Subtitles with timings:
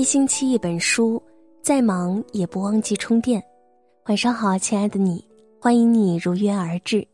[0.00, 1.22] 一星期一本书，
[1.60, 3.44] 再忙也不忘记充电。
[4.06, 5.22] 晚上好，亲爱的你，
[5.60, 7.06] 欢迎你如约而至。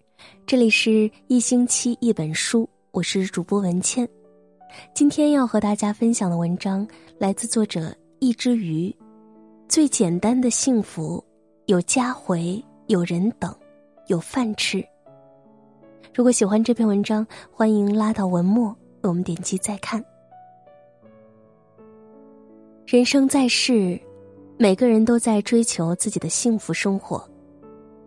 [0.47, 4.09] 这里是一星期一本书，我是主播文倩。
[4.95, 6.87] 今天要和大家分享的文章
[7.19, 8.95] 来自作者一只鱼。
[9.68, 11.21] 最简单的幸福，
[11.64, 13.53] 有家回，有人等，
[14.06, 14.81] 有饭吃。
[16.14, 20.00] 如果喜欢这篇文章，欢迎拉到文末，我们点击再看。
[22.86, 24.00] 人生在世，
[24.56, 27.28] 每个人都在追求自己的幸福生活，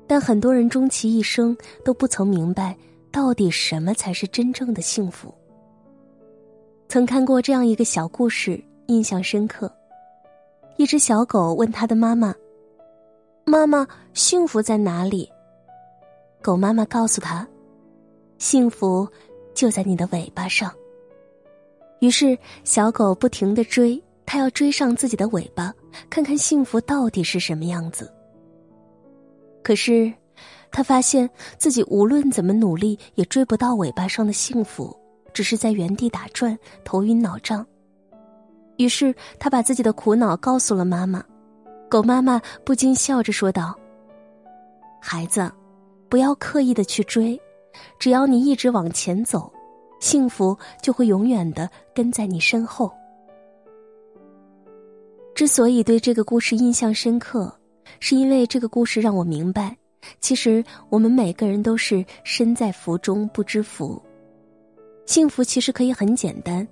[0.08, 2.74] 但很多人终其一生都不曾明白，
[3.12, 5.36] 到底什么才是真正的幸福。
[6.88, 9.70] 曾看过这样一个小故事，印象深刻。
[10.78, 12.34] 一只小狗问它的妈妈
[13.44, 15.30] ：“妈妈，幸福在哪里？”
[16.42, 17.46] 狗妈妈告诉他
[18.40, 19.06] ：“幸福
[19.54, 20.74] 就在你的尾巴上。”
[22.00, 24.02] 于是小狗不停的追。
[24.32, 25.74] 他要追上自己的尾巴，
[26.08, 28.14] 看看幸福到底是什么样子。
[29.64, 30.14] 可是，
[30.70, 34.96] 他发现自己无论怎么努力，也追不到尾巴上的幸福，
[35.34, 37.66] 只是在原地打转，头晕脑胀。
[38.78, 41.24] 于是，他把自己的苦恼告诉了妈妈。
[41.90, 43.76] 狗妈妈不禁笑着说道
[45.02, 45.52] ：“孩子，
[46.08, 47.42] 不要刻意的去追，
[47.98, 49.52] 只要你一直往前走，
[50.00, 52.94] 幸福就会永远的跟在你身后。”
[55.40, 57.50] 之所以对这个故事印象深刻，
[58.02, 59.74] 是因为这个故事让我明白，
[60.20, 64.02] 其实我们每个人都是身在福中不知福。
[65.06, 66.68] 幸福其实可以很简单，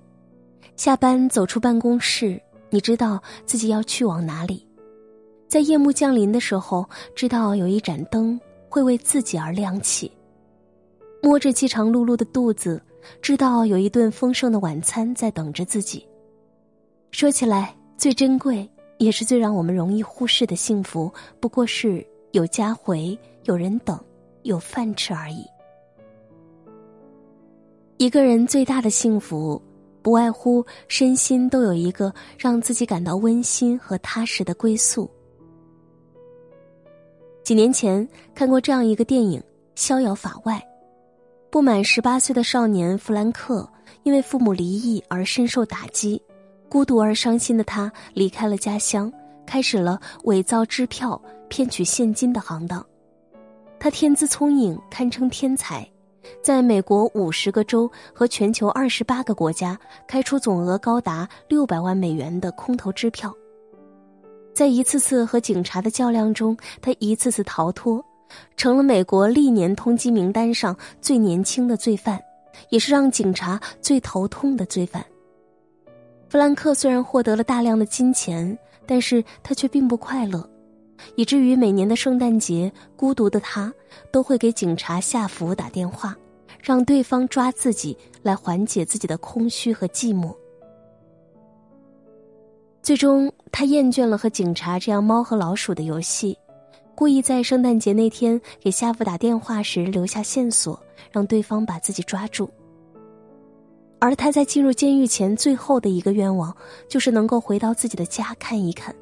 [0.76, 4.58] 下班走出办公室，你知道自己要去往哪里；
[5.48, 10.10] 在夜幕降临的时候，知道有一盏灯会为自己而亮起；
[11.22, 12.78] 摸着饥肠辘辘的肚子，
[13.22, 16.06] 知道有一顿丰盛的晚餐在等着自己。
[17.12, 17.74] 说起来。
[17.98, 23.98] 最珍贵，也是最让我们容易忽视的幸福，不过是有家回、有人等、
[24.44, 25.44] 有饭吃而已。
[27.96, 29.60] 一个人最大的幸福，
[30.00, 35.10] 不外乎身心都有一个让自己感到温馨和踏实的归宿。
[37.42, 39.40] 几年前看过这样一个电影
[39.74, 40.54] 《逍遥法外》，
[41.50, 43.68] 不满十八岁的少年弗兰克，
[44.04, 46.22] 因为父母离异而深受打击。
[46.68, 49.10] 孤独而伤心的他离开了家乡，
[49.46, 52.84] 开始了伪造支票、骗取现金的行当。
[53.80, 55.88] 他天资聪颖，堪称天才，
[56.42, 63.34] 在美国五十个州和全球二十八个国家开出总额高达六百万美元的空头支票。
[64.52, 68.04] 在一次次和警察的较量中，他一次次逃脱，
[68.56, 72.20] 成了美国历年通缉名单上最年轻的罪犯，
[72.68, 75.02] 也是让警察最头痛的罪犯。
[76.28, 78.56] 弗兰克虽然获得了大量的金钱，
[78.86, 80.46] 但是他却并不快乐，
[81.16, 83.72] 以至于每年的圣诞节，孤独的他
[84.10, 86.14] 都会给警察夏福打电话，
[86.62, 90.34] 让对方抓自己来缓解自己的空虚和寂寞。
[92.82, 96.36] 最终，他厌倦了和警察这样猫和老鼠的游戏，
[96.94, 100.78] 故意在圣诞节那天给夏福打电话时留下线索，
[101.10, 102.50] 让对方把自己抓住。
[104.00, 106.54] 而他在进入监狱前最后的一个愿望，
[106.88, 108.94] 就是能够回到自己的家看一看。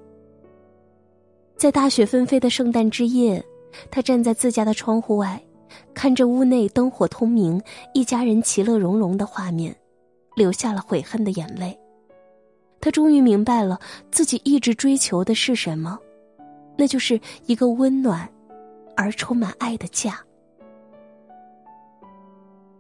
[1.57, 3.45] 在大雪纷飞的圣诞之夜，
[3.91, 5.43] 他站在自家的窗户外，
[5.95, 7.61] 看着屋内灯火通明、
[7.93, 9.75] 一家人其乐融融的画面，
[10.35, 11.79] 流下了悔恨的眼泪。
[12.81, 13.81] 他终于明白了
[14.11, 15.99] 自己一直追求的是什么，
[16.77, 18.29] 那就是一个温暖
[18.95, 20.19] 而充满爱的家。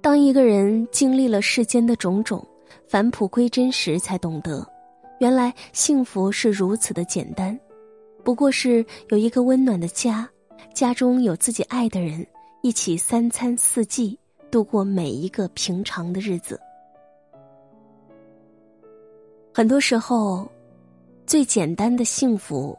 [0.06, 2.46] 当一个人经历了世间的种种，
[2.86, 4.64] 返璞归真时，才懂得，
[5.18, 7.58] 原来幸福是如此的简单，
[8.22, 10.30] 不过是有一个温暖的家，
[10.72, 12.24] 家中有自己爱的人，
[12.62, 14.16] 一起三餐四季
[14.48, 16.56] 度过每一个平常的日子。
[19.52, 20.48] 很多时候，
[21.26, 22.78] 最简单的幸福，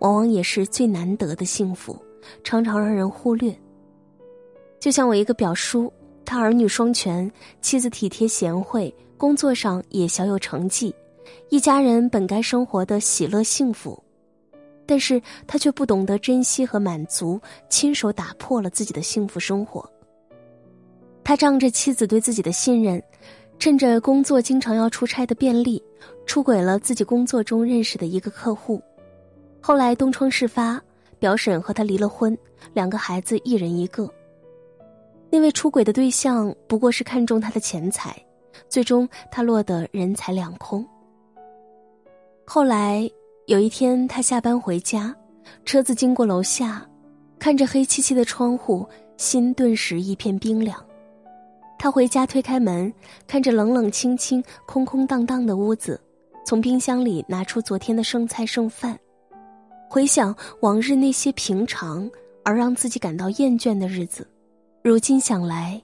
[0.00, 1.96] 往往也是最难得的幸福，
[2.44, 3.58] 常常让人忽略。
[4.78, 5.90] 就像我一个表叔。
[6.24, 7.30] 他儿女双全，
[7.60, 10.94] 妻子体贴贤惠，工作上也小有成绩，
[11.50, 14.02] 一家人本该生活的喜乐幸福，
[14.86, 19.88] 但是他却不懂得珍惜和满足，亲手打破了自己的幸福生活。
[21.24, 23.02] 他仗着妻子对自己的信任，
[23.58, 25.82] 趁着工作经常要出差的便利，
[26.26, 28.82] 出轨了自己工作中认识的一个客户，
[29.60, 30.82] 后来东窗事发，
[31.18, 32.36] 表婶和他离了婚，
[32.72, 34.12] 两个孩子一人一个。
[35.34, 38.14] 那位出轨的对象不过是看中他的钱财，
[38.68, 40.86] 最终他落得人财两空。
[42.46, 43.10] 后来
[43.46, 45.16] 有一天，他下班回家，
[45.64, 46.86] 车子经过楼下，
[47.38, 48.86] 看着黑漆漆的窗户，
[49.16, 50.78] 心顿时一片冰凉。
[51.78, 52.92] 他回家推开门，
[53.26, 55.98] 看着冷冷清清、空空荡荡的屋子，
[56.44, 59.00] 从冰箱里拿出昨天的剩菜剩饭，
[59.88, 62.06] 回想往日那些平常
[62.44, 64.28] 而让自己感到厌倦的日子，
[64.84, 65.80] 如今想来，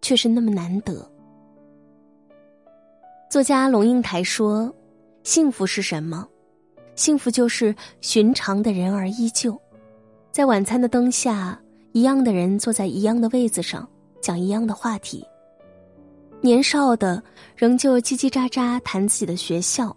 [0.00, 1.04] 却是那么难得。
[3.28, 4.72] 作家龙应台说
[5.24, 6.24] ：“幸福是什么？
[6.94, 9.60] 幸福就是寻常的人儿依旧，
[10.30, 11.60] 在晚餐的灯下，
[11.90, 13.86] 一样的人坐在一样的位子上，
[14.20, 15.26] 讲一样的话题。”
[16.40, 17.20] 年少的
[17.56, 19.94] 仍旧叽叽喳喳谈自己的学校，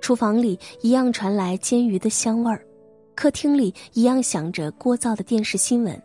[0.00, 2.66] 厨房里一样传来煎鱼的香味儿，
[3.14, 6.02] 客厅里一样响着聒噪的电视新闻。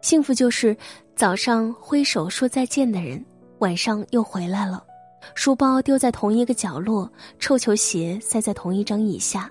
[0.00, 0.76] 幸福就是
[1.14, 3.24] 早上挥手说再见的人，
[3.58, 4.84] 晚上又回来了，
[5.34, 9.50] 书包丢在同一个角落，臭球鞋塞在同一张椅下。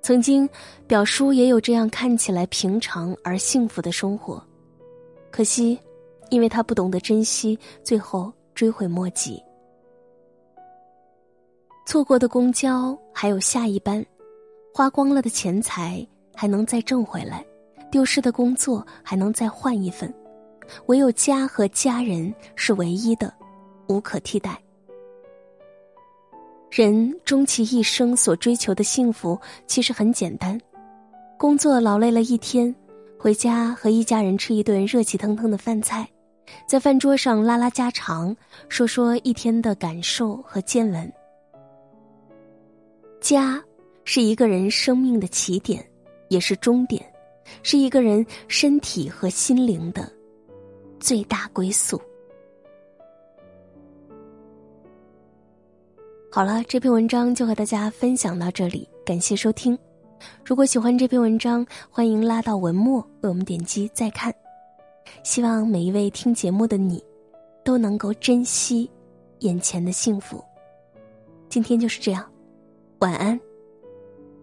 [0.00, 0.48] 曾经，
[0.86, 4.42] 表叔也有这样看起来平常而幸福的生活，
[5.30, 5.78] 可惜。
[6.30, 9.38] 因为他不懂得珍惜，最后追悔莫及。
[11.84, 14.02] 错过的公交还有下一班，
[14.72, 17.44] 花光了的钱财还能再挣回来，
[17.92, 20.12] 丢失的工作还能再换一份，
[20.86, 23.32] 唯有家和家人是唯一的，
[23.86, 24.58] 无可替代。
[26.70, 30.58] 人终其一生所追求的幸福其实很简单，
[31.36, 32.74] 工作劳累了一天，
[33.18, 36.08] 回家和一家人吃一顿热气腾腾的饭菜。
[36.66, 38.34] 在饭桌上拉拉家常，
[38.70, 41.12] 说说一天的感受和见闻。
[43.20, 43.62] 家
[44.04, 45.86] 是一个人生命的起点，
[46.28, 47.04] 也是终点，
[47.62, 50.10] 是一个人身体和心灵的
[51.00, 52.00] 最大归宿。
[56.30, 59.78] 好了，这篇文章就和大家分享到这里，感谢收听。
[60.44, 64.32] 如果喜欢这篇文章，欢迎拉到文末为我们点击再看。
[65.24, 67.04] 希望每一位听节目的你，
[67.62, 68.90] 都能够珍惜
[69.40, 70.42] 眼前的幸福。
[71.50, 72.24] 今天就是这样，
[73.00, 73.38] 晚安，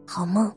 [0.06, 0.54] 好梦。